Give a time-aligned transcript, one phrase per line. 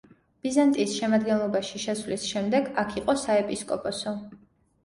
[0.45, 4.19] ბიზანტიის შემადგენლობაში შესვლის შემდეგ აქ იყო საეპისკოპოსო.